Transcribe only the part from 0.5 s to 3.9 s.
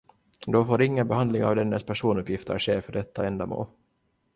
får ingen behandling av dennes personuppgifter ske för detta ändamål.